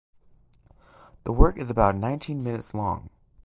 [1.25, 3.11] The work is about nineteen minutes long.